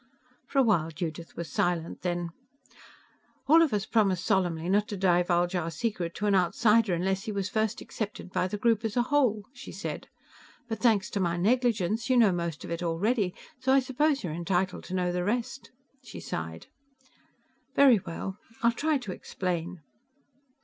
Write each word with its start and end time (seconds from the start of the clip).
For 0.47 0.57
a 0.57 0.63
while 0.63 0.89
Judith 0.89 1.37
was 1.37 1.47
silent. 1.51 2.01
Then, 2.01 2.31
"All 3.45 3.61
of 3.61 3.71
us 3.71 3.85
promised 3.85 4.25
solemnly 4.25 4.67
not 4.67 4.87
to 4.87 4.97
divulge 4.97 5.53
our 5.53 5.69
secret 5.69 6.15
to 6.15 6.25
an 6.25 6.33
outsider 6.33 6.95
unless 6.95 7.25
he 7.25 7.31
was 7.31 7.49
first 7.49 7.81
accepted 7.81 8.31
by 8.31 8.47
the 8.47 8.57
group 8.57 8.83
as 8.83 8.97
a 8.97 9.03
whole," 9.03 9.43
she 9.53 9.71
said. 9.71 10.07
"But 10.67 10.79
thanks 10.79 11.11
to 11.11 11.19
my 11.19 11.37
negligence, 11.37 12.09
you 12.09 12.17
know 12.17 12.31
most 12.31 12.65
of 12.65 12.71
it 12.71 12.81
already, 12.81 13.35
so 13.59 13.73
I 13.73 13.79
suppose 13.79 14.23
you're 14.23 14.33
entitled 14.33 14.85
to 14.85 14.95
know 14.95 15.11
the 15.11 15.23
rest." 15.23 15.69
She 16.01 16.19
sighed. 16.19 16.65
"Very 17.75 17.99
well 17.99 18.39
I'll 18.63 18.71
try 18.71 18.97
to 18.97 19.11
explain...." 19.11 19.81